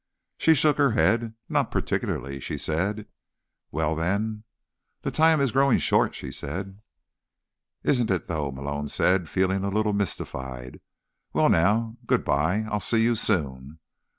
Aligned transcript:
She 0.39 0.55
shook 0.55 0.77
her 0.77 0.93
head. 0.93 1.35
"Not 1.47 1.69
particularly," 1.69 2.39
she 2.39 2.57
said. 2.57 3.05
"Well, 3.69 3.95
then—" 3.95 4.45
"The 5.03 5.11
time 5.11 5.39
is 5.39 5.51
growing 5.51 5.77
short," 5.77 6.15
she 6.15 6.31
said. 6.31 6.79
"Isn't 7.83 8.09
it, 8.09 8.25
though?" 8.25 8.51
Malone 8.51 8.87
said, 8.87 9.29
feeling 9.29 9.63
a 9.63 9.69
little 9.69 9.93
mystified. 9.93 10.81
"Well, 11.33 11.49
now. 11.49 11.97
Goodbye. 12.07 12.65
I'll 12.67 12.79
see 12.79 13.03
you 13.03 13.13
soon." 13.13 13.77